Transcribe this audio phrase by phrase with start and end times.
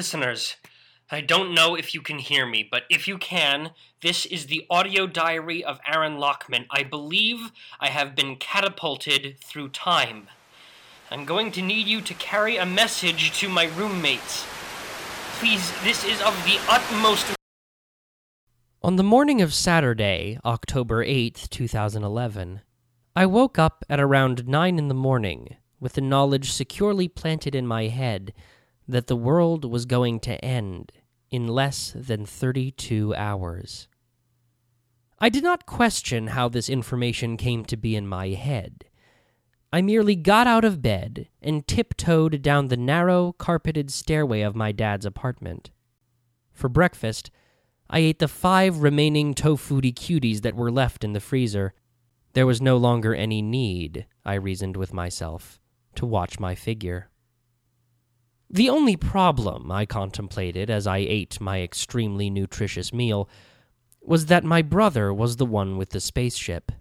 [0.00, 0.56] listeners.
[1.10, 4.64] I don't know if you can hear me, but if you can, this is the
[4.70, 6.64] audio diary of Aaron Lockman.
[6.70, 10.28] I believe I have been catapulted through time.
[11.10, 14.46] I'm going to need you to carry a message to my roommates.
[15.38, 17.34] Please, this is of the utmost.
[18.82, 22.62] On the morning of Saturday, October 8th, 2011,
[23.14, 27.66] I woke up at around 9 in the morning with the knowledge securely planted in
[27.66, 28.32] my head
[28.90, 30.92] that the world was going to end
[31.30, 33.88] in less than 32 hours.
[35.18, 38.86] I did not question how this information came to be in my head.
[39.72, 44.72] I merely got out of bed and tiptoed down the narrow, carpeted stairway of my
[44.72, 45.70] dad's apartment.
[46.52, 47.30] For breakfast,
[47.88, 51.74] I ate the five remaining Tofutti Cuties that were left in the freezer.
[52.32, 55.60] There was no longer any need, I reasoned with myself,
[55.96, 57.09] to watch my figure.
[58.52, 63.28] The only problem I contemplated as I ate my extremely nutritious meal
[64.02, 66.72] was that my brother was the one with the spaceship.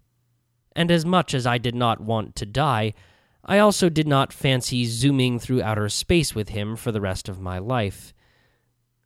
[0.75, 2.95] And as much as I did not want to die,
[3.45, 7.39] I also did not fancy zooming through outer space with him for the rest of
[7.39, 8.15] my life.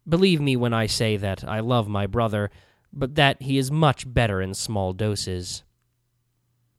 [0.07, 2.49] Believe me when I say that I love my brother,
[2.93, 5.63] but that he is much better in small doses.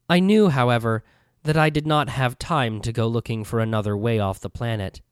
[0.08, 1.04] I knew, however,
[1.42, 5.02] that I did not have time to go looking for another way off the planet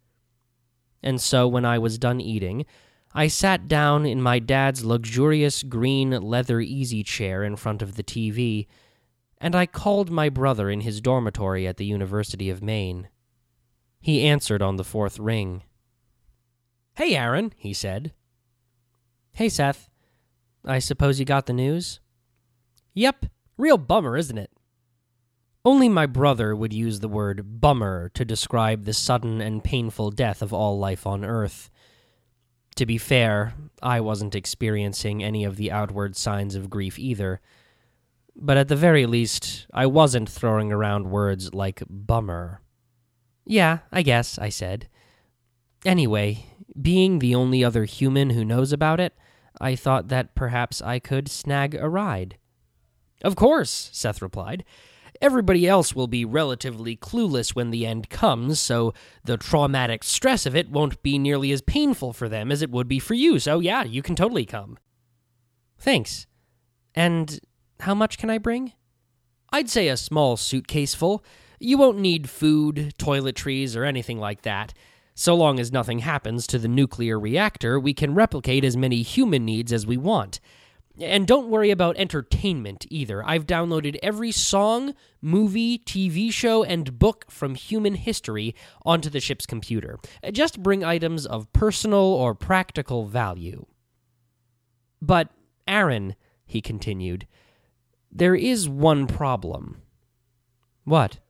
[1.03, 2.64] and so when I was done eating,
[3.14, 8.03] I sat down in my dad's luxurious green leather easy chair in front of the
[8.03, 8.67] TV,
[9.39, 13.08] and I called my brother in his dormitory at the University of Maine.
[14.00, 15.62] He answered on the fourth ring.
[16.95, 18.12] Hey, Aaron, he said.
[19.33, 19.89] Hey, Seth.
[20.64, 22.00] I suppose you got the news?
[22.95, 23.27] Yep.
[23.56, 24.50] Real bummer, isn't it?
[25.64, 30.42] Only my brother would use the word bummer to describe the sudden and painful death
[30.42, 31.70] of all life on Earth.
[32.77, 37.40] To be fair, I wasn't experiencing any of the outward signs of grief either.
[38.34, 42.61] But at the very least, I wasn't throwing around words like bummer.
[43.45, 44.89] Yeah, I guess, I said.
[45.84, 46.46] Anyway,
[46.80, 49.14] being the only other human who knows about it,
[49.61, 52.39] I thought that perhaps I could snag a ride.
[53.22, 54.64] Of course, Seth replied.
[55.20, 58.92] Everybody else will be relatively clueless when the end comes, so
[59.24, 62.89] the traumatic stress of it won't be nearly as painful for them as it would
[62.89, 63.39] be for you.
[63.39, 64.78] So, yeah, you can totally come.
[65.78, 66.27] Thanks.
[66.95, 67.40] And
[67.80, 68.72] how much can I bring?
[69.52, 71.24] I'd say a small suitcase full.
[71.61, 74.72] You won't need food, toiletries, or anything like that.
[75.14, 79.45] So long as nothing happens to the nuclear reactor, we can replicate as many human
[79.45, 80.40] needs as we want.
[81.01, 83.27] And don't worry about entertainment either.
[83.27, 88.55] I've downloaded every song, movie, TV show, and book from human history
[88.85, 89.98] onto the ship's computer.
[90.33, 93.64] Just bring items of personal or practical value.
[95.01, 95.31] But,
[95.67, 96.14] Aaron,
[96.45, 97.27] he continued,
[98.11, 99.79] there is one problem.
[100.85, 101.20] What?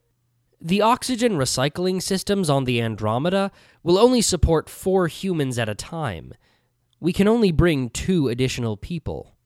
[0.61, 3.53] The oxygen recycling systems on the Andromeda
[3.83, 6.35] will only support four humans at a time.
[6.99, 9.37] We can only bring two additional people.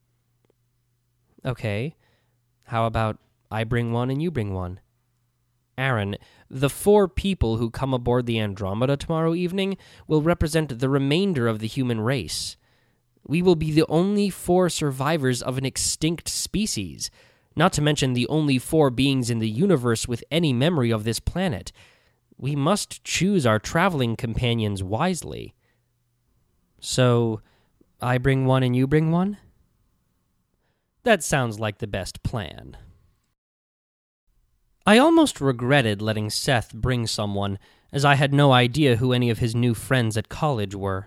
[1.46, 1.94] Okay.
[2.64, 3.18] How about
[3.50, 4.80] I bring one and you bring one?
[5.78, 6.16] Aaron,
[6.50, 9.76] the four people who come aboard the Andromeda tomorrow evening
[10.06, 12.56] will represent the remainder of the human race.
[13.26, 17.10] We will be the only four survivors of an extinct species,
[17.54, 21.20] not to mention the only four beings in the universe with any memory of this
[21.20, 21.72] planet.
[22.38, 25.54] We must choose our traveling companions wisely.
[26.80, 27.40] So,
[28.00, 29.38] I bring one and you bring one?
[31.06, 32.76] That sounds like the best plan.
[34.84, 37.60] I almost regretted letting Seth bring someone,
[37.92, 41.06] as I had no idea who any of his new friends at college were.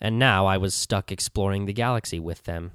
[0.00, 2.72] And now I was stuck exploring the galaxy with them.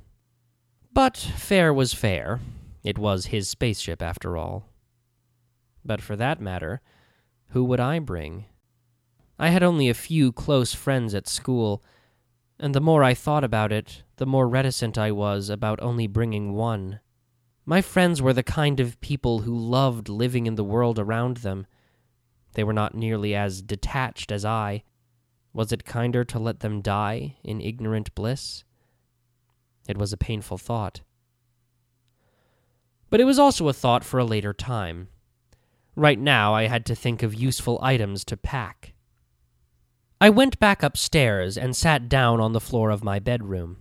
[0.93, 2.41] But fair was fair.
[2.83, 4.69] It was his spaceship, after all.
[5.83, 6.79] But for that matter,
[7.49, 8.45] who would I bring?
[9.39, 11.83] I had only a few close friends at school,
[12.59, 16.53] and the more I thought about it, the more reticent I was about only bringing
[16.53, 16.99] one.
[17.65, 21.65] My friends were the kind of people who loved living in the world around them.
[22.53, 24.83] They were not nearly as detached as I.
[25.51, 28.63] Was it kinder to let them die in ignorant bliss?
[29.87, 31.01] It was a painful thought.
[33.09, 35.09] But it was also a thought for a later time.
[35.95, 38.94] Right now, I had to think of useful items to pack.
[40.21, 43.77] I went back upstairs and sat down on the floor of my bedroom.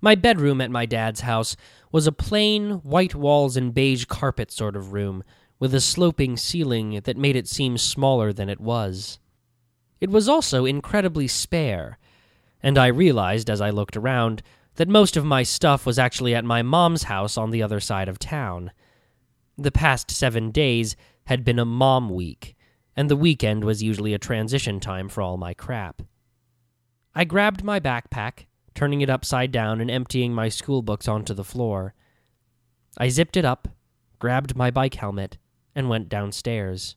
[0.00, 1.56] My bedroom at my dad's house
[1.92, 5.22] was a plain, white walls and beige carpet sort of room,
[5.60, 9.18] with a sloping ceiling that made it seem smaller than it was.
[10.00, 11.98] It was also incredibly spare,
[12.62, 14.42] and I realized as I looked around
[14.74, 18.08] that most of my stuff was actually at my mom's house on the other side
[18.08, 18.70] of town.
[19.56, 20.94] The past seven days
[21.26, 22.56] had been a mom week,
[22.98, 26.02] and the weekend was usually a transition time for all my crap.
[27.14, 31.44] I grabbed my backpack, turning it upside down and emptying my school books onto the
[31.44, 31.94] floor.
[32.98, 33.68] I zipped it up,
[34.18, 35.38] grabbed my bike helmet,
[35.76, 36.96] and went downstairs.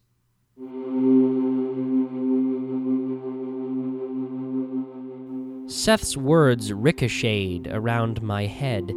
[5.68, 8.92] Seth's words ricocheted around my head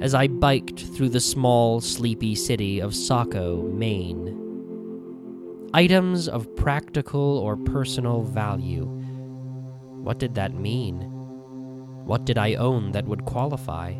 [0.00, 4.47] as I biked through the small, sleepy city of Saco, Maine.
[5.74, 8.86] Items of practical or personal value.
[10.02, 11.02] What did that mean?
[12.06, 13.94] What did I own that would qualify?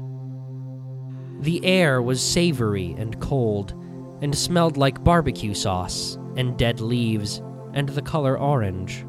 [1.41, 3.75] The air was savory and cold,
[4.23, 7.43] and smelled like barbecue sauce, and dead leaves,
[7.75, 9.05] and the color orange.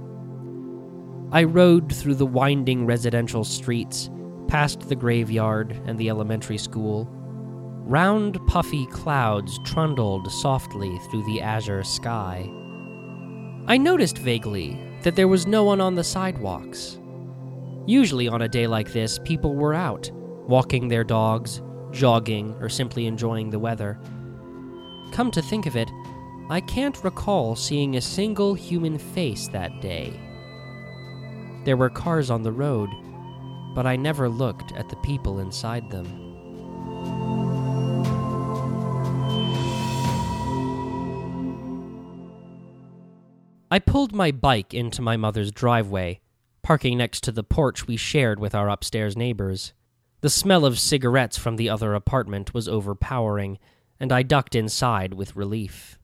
[1.32, 4.10] I rode through the winding residential streets,
[4.50, 7.10] past the graveyard and the elementary school.
[7.90, 12.48] Round, puffy clouds trundled softly through the azure sky.
[13.66, 17.00] I noticed vaguely that there was no one on the sidewalks.
[17.88, 20.12] Usually, on a day like this, people were out,
[20.48, 24.00] walking their dogs, jogging, or simply enjoying the weather.
[25.12, 25.90] Come to think of it,
[26.52, 30.14] I can't recall seeing a single human face that day.
[31.66, 32.92] There were cars on the road,
[33.74, 36.29] but I never looked at the people inside them.
[43.72, 46.22] I pulled my bike into my mother's driveway,
[46.64, 49.74] parking next to the porch we shared with our upstairs neighbors.
[50.22, 53.60] The smell of cigarettes from the other apartment was overpowering,
[54.00, 56.00] and I ducked inside with relief.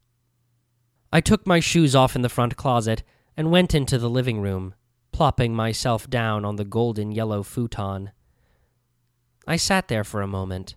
[1.11, 3.03] I took my shoes off in the front closet
[3.35, 4.75] and went into the living room,
[5.11, 8.11] plopping myself down on the golden yellow futon.
[9.47, 10.75] I sat there for a moment.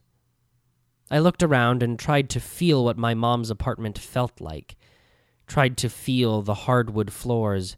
[1.11, 4.76] I looked around and tried to feel what my mom's apartment felt like,
[5.48, 7.76] tried to feel the hardwood floors,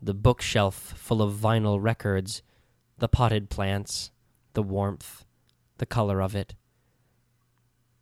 [0.00, 2.42] the bookshelf full of vinyl records,
[2.96, 4.10] the potted plants,
[4.54, 5.24] the warmth,
[5.78, 6.54] the color of it.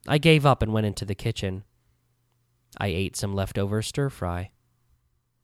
[0.06, 1.64] I gave up and went into the kitchen.
[2.78, 4.50] I ate some leftover stir fry.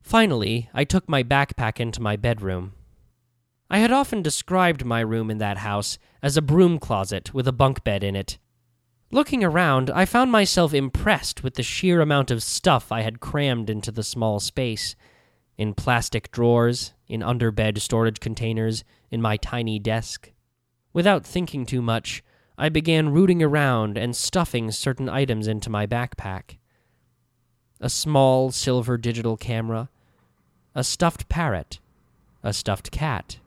[0.02, 2.72] Finally, I took my backpack into my bedroom.
[3.70, 7.52] I had often described my room in that house as a broom closet with a
[7.52, 8.38] bunk bed in it.
[9.14, 13.69] Looking around, I found myself impressed with the sheer amount of stuff I had crammed
[13.69, 14.97] into the small space.
[15.59, 20.31] In plastic drawers, in underbed storage containers, in my tiny desk.
[20.94, 22.25] Without thinking too much,
[22.56, 26.56] I began rooting around and stuffing certain items into my backpack.
[27.82, 29.91] A small silver digital camera,
[30.75, 31.81] a stuffed parrot,
[32.43, 33.41] a stuffed cat,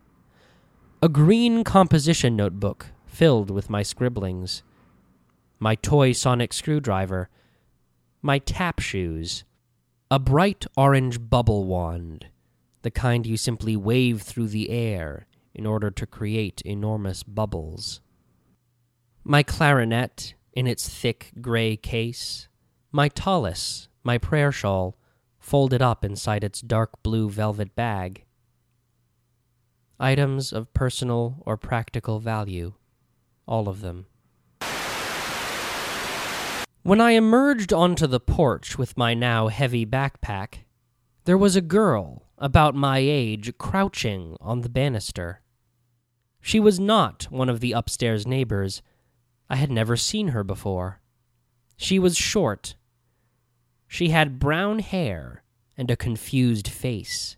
[1.02, 4.62] a green composition notebook filled with my scribblings,
[5.60, 7.30] my toy sonic screwdriver,
[8.22, 9.44] my tap shoes,
[10.12, 12.28] a bright orange bubble wand,
[12.82, 18.02] the kind you simply wave through the air in order to create enormous bubbles.
[19.24, 22.48] My clarinet in its thick gray case,
[22.92, 24.96] my tallis my prayer shawl
[25.40, 28.24] folded up inside its dark blue velvet bag.
[30.00, 32.74] Items of personal or practical value,
[33.48, 34.06] all of them.
[36.86, 40.60] When I emerged onto the porch with my now heavy backpack,
[41.26, 45.42] there was a girl about my age crouching on the banister.
[46.40, 48.84] She was not one of the upstairs neighbors.
[49.50, 51.02] I had never seen her before.
[51.76, 52.76] She was short
[53.88, 55.44] she had brown hair
[55.78, 57.38] and a confused face.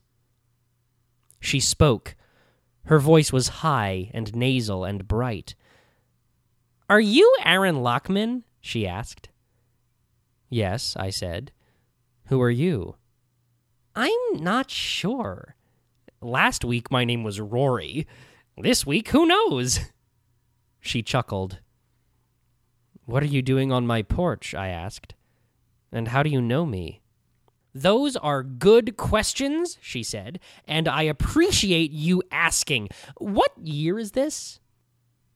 [1.39, 2.15] She spoke.
[2.85, 5.55] Her voice was high and nasal and bright.
[6.89, 8.43] Are you Aaron Lockman?
[8.61, 9.29] she asked.
[10.49, 11.51] Yes, I said.
[12.27, 12.95] Who are you?
[13.95, 15.55] I'm not sure.
[16.21, 18.07] Last week my name was Rory.
[18.57, 19.79] This week, who knows?
[20.79, 21.59] She chuckled.
[23.05, 24.53] What are you doing on my porch?
[24.55, 25.13] I asked.
[25.91, 27.01] And how do you know me?
[27.73, 32.89] Those are good questions, she said, and I appreciate you asking.
[33.17, 34.59] What year is this?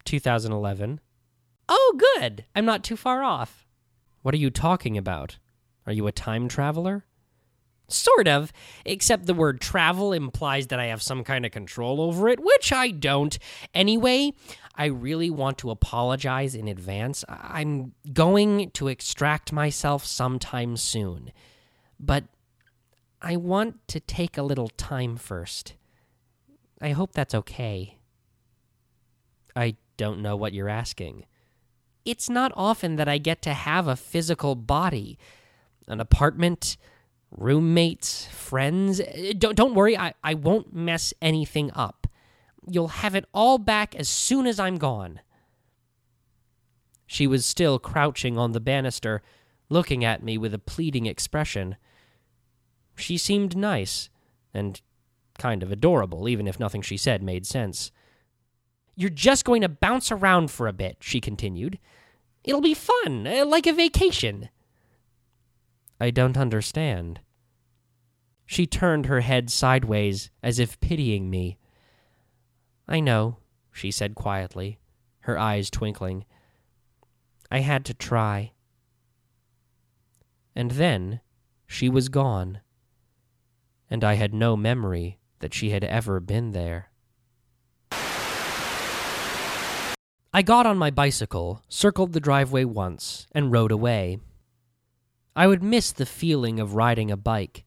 [0.06, 1.00] 2011.
[1.70, 2.46] Oh, good.
[2.56, 3.68] I'm not too far off.
[4.22, 5.38] What are you talking about?
[5.86, 7.06] Are you a time traveler?
[7.88, 8.54] Sort of,
[8.86, 12.72] except the word travel implies that I have some kind of control over it, which
[12.72, 13.38] I don't.
[13.74, 14.34] Anyway,
[14.76, 17.26] I really want to apologize in advance.
[17.28, 21.32] I'm going to extract myself sometime soon.
[22.00, 22.24] But
[23.22, 25.74] I want to take a little time first.
[26.82, 27.98] I hope that's okay.
[29.56, 31.26] I don't know what you're asking.
[32.06, 35.18] It's not often that I get to have a physical body,
[35.88, 36.78] an apartment,
[37.30, 39.00] roommates, friends.
[39.00, 42.08] Uh, don't don't worry, I, I won't mess anything up.
[42.68, 45.22] You'll have it all back as soon as I'm gone.
[47.06, 49.22] She was still crouching on the banister,
[49.70, 51.76] looking at me with a pleading expression.
[52.96, 54.10] She seemed nice,
[54.54, 54.82] and
[55.38, 57.92] kind of adorable, even if nothing she said made sense.
[58.96, 61.80] You're just going to bounce around for a bit, she continued.
[62.44, 64.50] It'll be fun, uh, like a vacation.
[66.00, 67.22] I don't understand.
[68.46, 71.58] She turned her head sideways, as if pitying me.
[72.88, 73.38] I know,
[73.72, 74.80] she said quietly,
[75.22, 76.26] her eyes twinkling.
[77.50, 78.52] I had to try.
[80.56, 81.22] And then
[81.66, 82.60] she was gone,
[83.90, 86.91] and I had no memory that she had ever been there.
[90.34, 94.20] I got on my bicycle, circled the driveway once, and rode away.
[95.36, 97.66] I would miss the feeling of riding a bike,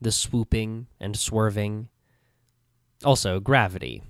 [0.00, 1.88] the swooping and swerving.
[3.04, 4.04] Also, gravity.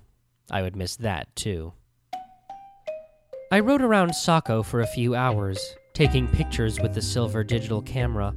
[0.51, 1.73] I would miss that, too.
[3.51, 8.35] I rode around Saco for a few hours, taking pictures with the silver digital camera.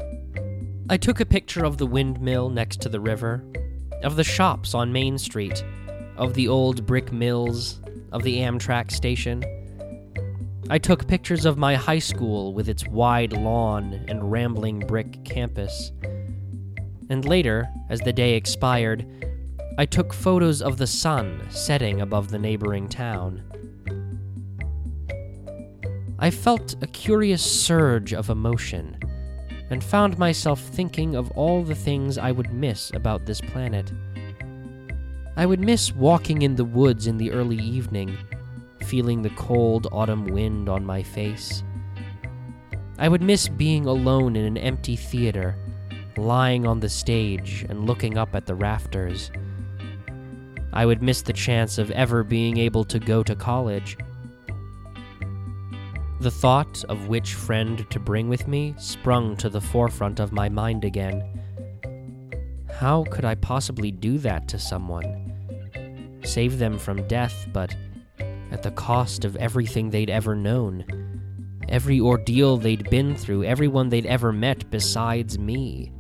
[0.89, 3.45] I took a picture of the windmill next to the river,
[4.03, 5.63] of the shops on Main Street,
[6.17, 7.83] of the old brick mills,
[8.13, 9.45] of the Amtrak station.
[10.71, 15.93] I took pictures of my high school with its wide lawn and rambling brick campus.
[17.09, 19.07] And later, as the day expired,
[19.79, 23.43] I took photos of the sun setting above the neighboring town.
[26.19, 28.99] I felt a curious surge of emotion
[29.71, 33.93] and found myself thinking of all the things I would miss about this planet.
[35.37, 38.19] I would miss walking in the woods in the early evening,
[38.89, 41.63] feeling the cold autumn wind on my face.
[42.99, 45.57] I would miss being alone in an empty theater,
[46.17, 49.31] lying on the stage and looking up at the rafters.
[50.73, 53.97] I would miss the chance of ever being able to go to college
[56.21, 60.49] the thought of which friend to bring with me sprung to the forefront of my
[60.49, 61.23] mind again.
[62.73, 66.19] How could I possibly do that to someone?
[66.25, 67.77] Save them from death, but
[68.51, 70.85] at the cost of everything they'd ever known.
[71.69, 75.93] Every ordeal they'd been through, everyone they'd ever met besides me.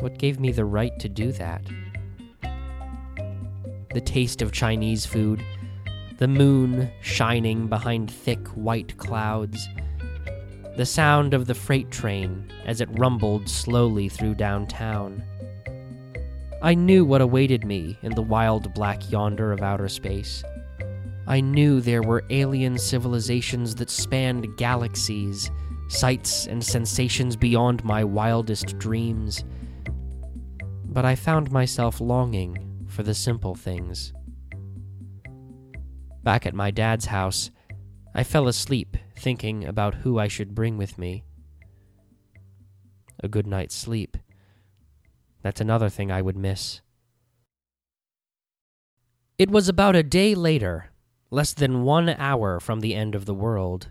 [0.00, 1.62] What gave me the right to do that?
[3.92, 5.44] The taste of Chinese food,
[6.18, 9.68] the moon shining behind thick white clouds,
[10.76, 15.22] the sound of the freight train as it rumbled slowly through downtown.
[16.62, 20.42] I knew what awaited me in the wild black yonder of outer space.
[21.26, 25.50] I knew there were alien civilizations that spanned galaxies,
[25.88, 29.44] sights and sensations beyond my wildest dreams.
[30.84, 34.12] But I found myself longing for the simple things.
[36.22, 37.50] Back at my dad's house,
[38.14, 41.24] I fell asleep thinking about who I should bring with me.
[43.22, 44.16] A good night's sleep.
[45.42, 46.80] That's another thing I would miss.
[49.38, 50.90] It was about a day later,
[51.36, 53.90] less than one hour from the end of the world.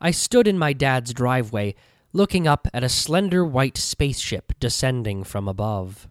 [0.00, 1.74] I stood in my dad's driveway,
[2.12, 6.08] looking up at a slender white spaceship descending from above.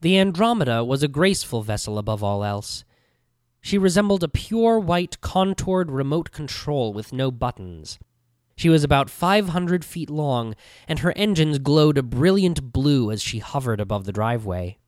[0.00, 2.84] The Andromeda was a graceful vessel above all else,
[3.62, 8.00] she resembled a pure white contoured remote control with no buttons.
[8.56, 10.56] She was about 500 feet long,
[10.88, 14.78] and her engines glowed a brilliant blue as she hovered above the driveway.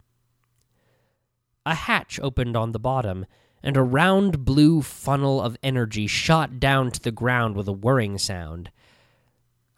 [1.64, 3.26] A hatch opened on the bottom,
[3.64, 8.18] and a round blue funnel of energy shot down to the ground with a whirring
[8.18, 8.70] sound.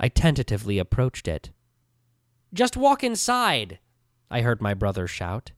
[0.01, 1.51] I tentatively approached it.
[2.53, 3.79] Just walk inside,
[4.29, 5.53] I heard my brother shout.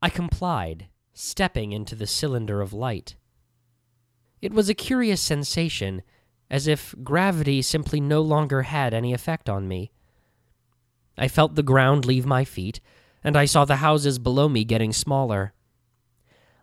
[0.00, 3.16] I complied stepping into the cylinder of light.
[4.40, 6.02] It was a curious sensation,
[6.48, 9.90] as if gravity simply no longer had any effect on me.
[11.18, 12.80] I felt the ground leave my feet,
[13.24, 15.52] and I saw the houses below me getting smaller.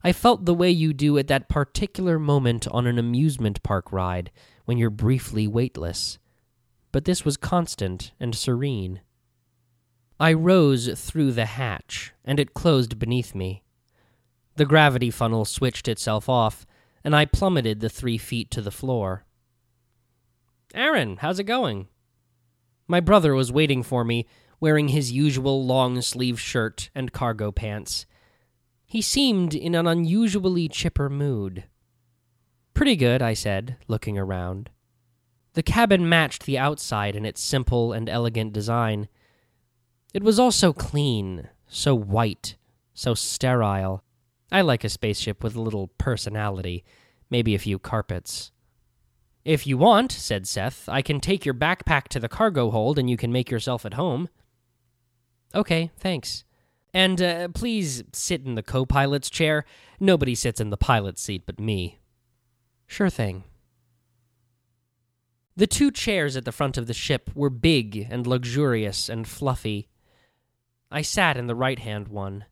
[0.04, 4.32] I felt the way you do at that particular moment on an amusement park ride
[4.66, 6.20] when you're briefly weightless,
[6.92, 9.02] but this was constant and serene.
[10.20, 13.64] I rose through the hatch, and it closed beneath me.
[14.56, 16.66] The gravity funnel switched itself off,
[17.04, 19.26] and I plummeted the three feet to the floor.
[20.74, 21.88] Aaron, how's it going?
[22.88, 24.28] My brother was waiting for me,
[24.60, 28.06] wearing his usual long sleeve shirt and cargo pants.
[28.90, 31.66] He seemed in an unusually chipper mood.
[32.74, 34.72] Pretty good, I said, looking around.
[35.54, 39.08] The cabin matched the outside in its simple and elegant design.
[40.12, 42.56] It was all so clean, so white,
[42.96, 44.04] so sterile.
[44.52, 46.84] I like a spaceship with a little personality,
[47.30, 48.52] maybe a few carpets.
[49.46, 53.08] If you want, said Seth, I can take your backpack to the cargo hold and
[53.08, 54.30] you can make yourself at home.
[55.54, 56.44] Okay, thanks.
[56.94, 59.66] And uh, please sit in the co pilot's chair.
[60.00, 62.00] Nobody sits in the pilot's seat but me.
[62.88, 63.44] Sure thing.
[65.56, 69.90] The two chairs at the front of the ship were big and luxurious and fluffy.
[70.90, 72.46] I sat in the right hand one.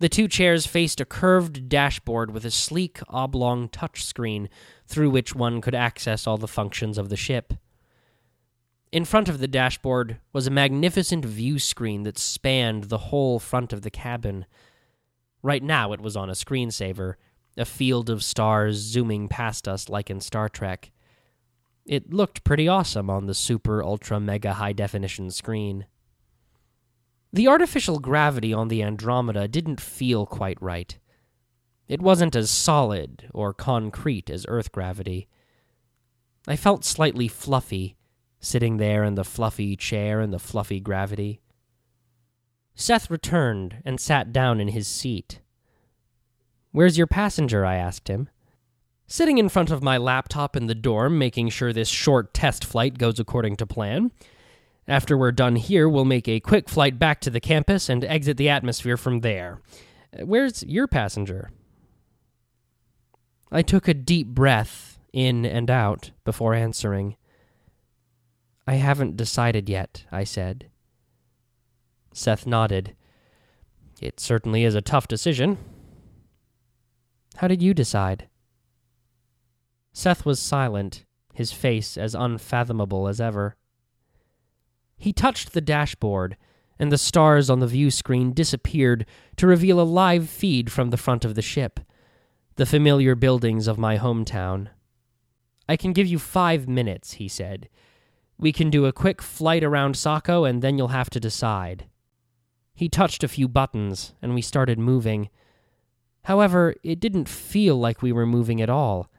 [0.00, 4.48] The two chairs faced a curved dashboard with a sleek oblong touchscreen
[4.86, 7.54] through which one could access all the functions of the ship.
[8.90, 13.74] In front of the dashboard was a magnificent view screen that spanned the whole front
[13.74, 14.46] of the cabin.
[15.42, 17.14] Right now it was on a screensaver,
[17.58, 20.90] a field of stars zooming past us like in Star Trek.
[21.84, 25.84] It looked pretty awesome on the super ultra mega high definition screen.
[27.30, 30.98] The artificial gravity on the Andromeda didn't feel quite right.
[31.88, 35.28] It wasn't as solid or concrete as Earth gravity.
[36.46, 37.97] I felt slightly fluffy,
[38.40, 41.40] sitting there in the fluffy chair in the fluffy gravity.
[42.74, 45.40] Seth returned and sat down in his seat.
[46.70, 47.64] Where's your passenger?
[47.64, 48.28] I asked him
[49.08, 52.98] sitting in front of my laptop in the dorm, making sure this short test flight
[52.98, 54.12] goes according to plan.
[54.86, 58.36] After we're done here, we'll make a quick flight back to the campus and exit
[58.36, 59.60] the atmosphere from there.
[60.22, 61.50] Where's your passenger?
[63.50, 67.16] I took a deep breath in and out before answering.
[68.68, 70.68] I haven't decided yet, I said.
[72.12, 72.94] Seth nodded.
[73.98, 75.56] It certainly is a tough decision.
[77.36, 78.28] How did you decide?
[79.94, 83.56] Seth was silent, his face as unfathomable as ever.
[84.98, 86.36] He touched the dashboard,
[86.78, 90.98] and the stars on the view screen disappeared to reveal a live feed from the
[90.98, 91.80] front of the ship,
[92.56, 94.68] the familiar buildings of my hometown.
[95.66, 97.70] I can give you five minutes, he said.
[98.38, 101.86] We can do a quick flight around Saco, and then you'll have to decide.
[102.72, 105.28] He touched a few buttons, and we started moving.
[106.22, 109.10] However, it didn't feel like we were moving at all.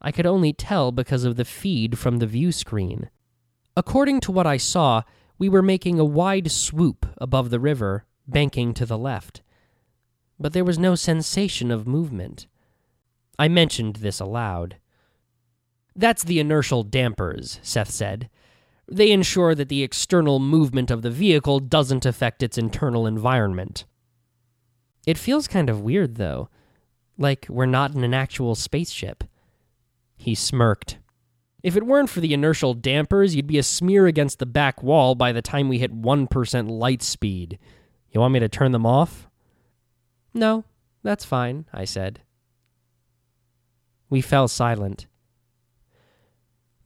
[0.00, 3.10] I could only tell because of the feed from the view screen.
[3.76, 5.02] According to what I saw,
[5.38, 9.42] we were making a wide swoop above the river, banking to the left.
[10.38, 12.46] But there was no sensation of movement.
[13.38, 14.76] I mentioned this aloud.
[15.96, 18.30] That's the inertial dampers, Seth said.
[18.90, 23.84] They ensure that the external movement of the vehicle doesn't affect its internal environment.
[25.06, 26.48] It feels kind of weird, though.
[27.18, 29.24] Like we're not in an actual spaceship.
[30.16, 30.98] He smirked.
[31.62, 35.14] If it weren't for the inertial dampers, you'd be a smear against the back wall
[35.14, 37.58] by the time we hit 1% light speed.
[38.10, 39.28] You want me to turn them off?
[40.32, 40.64] No,
[41.02, 42.20] that's fine, I said.
[44.08, 45.06] We fell silent.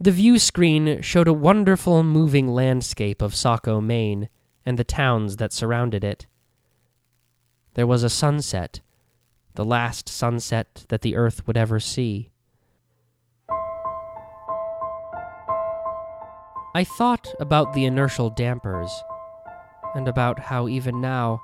[0.03, 4.29] The view screen showed a wonderful moving landscape of Saco, Maine,
[4.67, 6.27] and the towns that surrounded it.
[7.75, 8.81] There was a sunset,
[9.55, 12.31] the last sunset that the earth would ever see.
[16.75, 18.91] I thought about the inertial dampers,
[19.95, 21.43] and about how even now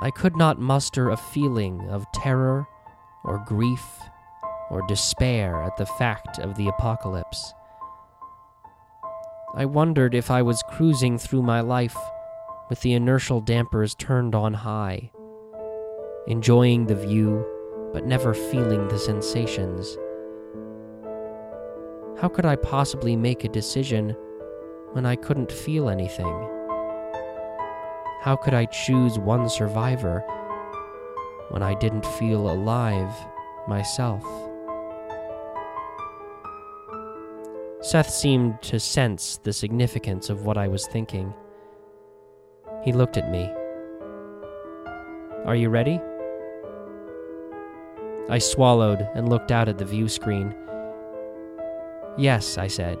[0.00, 2.66] I could not muster a feeling of terror
[3.22, 3.86] or grief
[4.68, 7.54] or despair at the fact of the apocalypse.
[9.56, 11.96] I wondered if I was cruising through my life
[12.68, 15.12] with the inertial dampers turned on high,
[16.26, 17.46] enjoying the view
[17.92, 19.96] but never feeling the sensations.
[22.20, 24.16] How could I possibly make a decision
[24.92, 26.34] when I couldn't feel anything?
[28.22, 30.24] How could I choose one survivor
[31.50, 33.14] when I didn't feel alive
[33.68, 34.24] myself?
[37.84, 41.32] Seth seemed to sense the significance of what I was thinking.
[42.82, 43.52] He looked at me.
[45.44, 46.00] Are you ready?
[48.28, 50.54] I swallowed and looked out at the view screen.
[52.16, 52.98] Yes, I said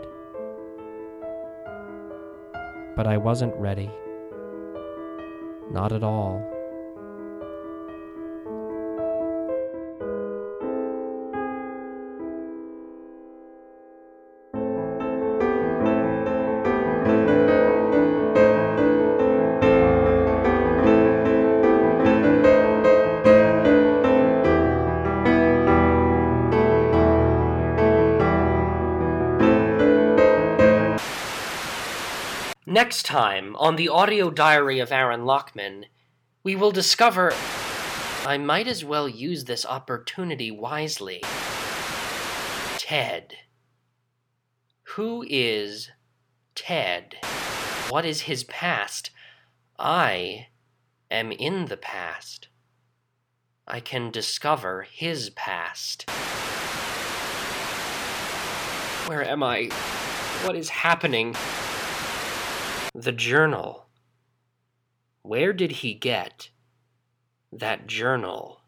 [2.96, 3.90] but I wasn't ready.
[5.70, 6.53] Not at all.
[32.66, 35.84] Next time, on the audio diary of Aaron Lockman,
[36.42, 37.34] we will discover.
[38.24, 41.22] I might as well use this opportunity wisely.
[42.78, 43.34] Ted.
[44.94, 45.90] Who is
[46.54, 47.16] Ted?
[47.90, 49.10] What is his past?
[49.78, 50.46] I
[51.10, 52.48] am in the past.
[53.68, 56.08] I can discover his past.
[59.06, 59.68] Where am I?
[60.44, 61.36] What is happening?
[62.96, 63.86] The journal.
[65.22, 66.50] Where did he get
[67.50, 68.60] that journal?